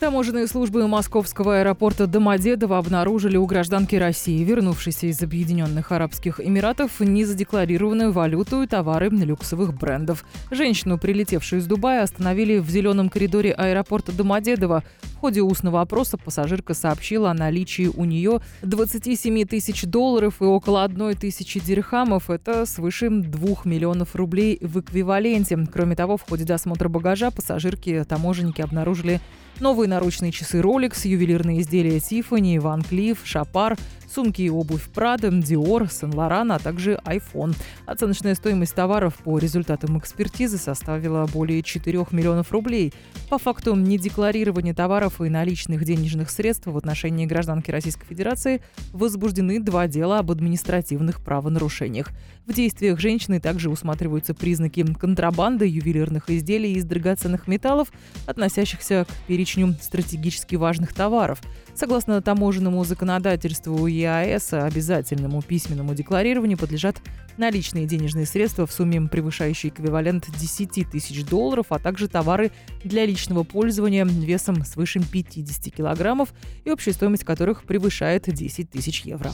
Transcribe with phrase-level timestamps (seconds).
[0.00, 8.12] Таможенные службы московского аэропорта Домодедово обнаружили у гражданки России, вернувшейся из Объединенных Арабских Эмиратов, незадекларированную
[8.12, 10.24] валюту и товары люксовых брендов.
[10.50, 14.82] Женщину, прилетевшую из Дубая, остановили в зеленом коридоре аэропорта Домодедово.
[15.14, 20.84] В ходе устного опроса пассажирка сообщила о наличии у нее 27 тысяч долларов и около
[20.84, 22.28] 1 тысячи дирхамов.
[22.28, 25.56] Это свыше 2 миллионов рублей в эквиваленте.
[25.72, 29.20] Кроме того, в ходе досмотра багажа пассажирки таможенники обнаружили
[29.60, 33.76] новые наручные часы Rolex, ювелирные изделия Tiffany, Van Cleef, Шапар,
[34.14, 37.54] сумки и обувь Prada, Dior, Saint-Laurent, а также iPhone.
[37.86, 42.92] Оценочная стоимость товаров по результатам экспертизы составила более 4 миллионов рублей.
[43.28, 49.88] По факту недекларирования товаров и наличных денежных средств в отношении гражданки Российской Федерации возбуждены два
[49.88, 52.10] дела об административных правонарушениях.
[52.46, 57.90] В действиях женщины также усматриваются признаки контрабанды ювелирных изделий из драгоценных металлов,
[58.26, 61.40] относящихся к перечню стратегически важных товаров.
[61.74, 66.96] Согласно таможенному законодательству ЕАЭС, обязательному письменному декларированию подлежат
[67.36, 72.52] наличные денежные средства в сумме, превышающие эквивалент 10 тысяч долларов, а также товары
[72.84, 76.32] для личного пользования весом свыше 50 килограммов
[76.64, 79.30] и общая стоимость которых превышает 10 тысяч евро.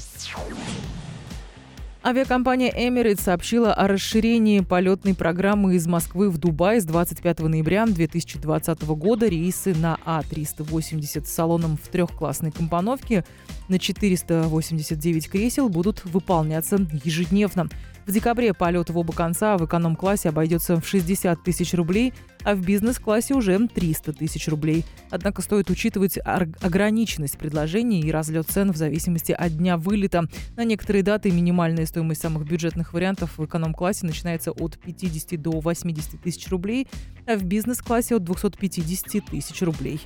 [2.02, 8.82] Авиакомпания Emirates сообщила о расширении полетной программы из Москвы в Дубай с 25 ноября 2020
[8.84, 9.28] года.
[9.28, 13.26] Рейсы на А380 с салоном в трехклассной компоновке
[13.70, 17.68] на 489 кресел будут выполняться ежедневно.
[18.06, 22.12] В декабре полет в оба конца в эконом-классе обойдется в 60 тысяч рублей,
[22.42, 24.84] а в бизнес-классе уже 300 тысяч рублей.
[25.10, 30.24] Однако стоит учитывать ограниченность предложений и разлет цен в зависимости от дня вылета.
[30.56, 36.20] На некоторые даты минимальная стоимость самых бюджетных вариантов в эконом-классе начинается от 50 до 80
[36.20, 36.88] тысяч рублей,
[37.27, 40.00] а в бизнес-классе от 250 тысяч рублей.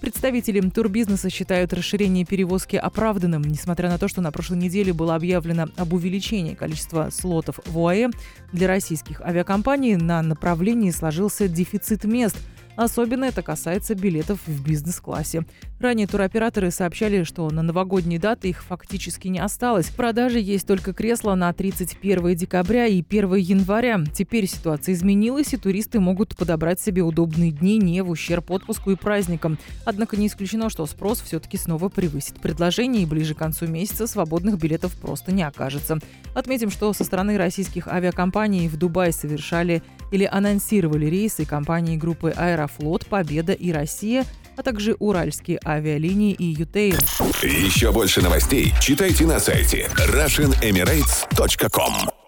[0.00, 5.68] Представители турбизнеса считают расширение перевозки оправданным, несмотря на то, что на прошлой неделе было объявлено
[5.76, 8.10] об увеличении количества слотов в ОАЭ.
[8.52, 12.36] Для российских авиакомпаний на направлении сложился дефицит мест–
[12.78, 15.44] Особенно это касается билетов в бизнес-классе.
[15.80, 19.86] Ранее туроператоры сообщали, что на новогодние даты их фактически не осталось.
[19.86, 24.04] В продаже есть только кресла на 31 декабря и 1 января.
[24.14, 28.94] Теперь ситуация изменилась, и туристы могут подобрать себе удобные дни не в ущерб отпуску и
[28.94, 29.58] праздникам.
[29.84, 34.56] Однако не исключено, что спрос все-таки снова превысит предложение, и ближе к концу месяца свободных
[34.56, 35.98] билетов просто не окажется.
[36.32, 43.06] Отметим, что со стороны российских авиакомпаний в Дубай совершали или анонсировали рейсы компании группы «Аэрофлот»,
[43.06, 44.24] «Победа» и «Россия»,
[44.56, 46.98] а также уральские авиалинии и «Ютейр».
[47.42, 52.27] Еще больше новостей читайте на сайте RussianEmirates.com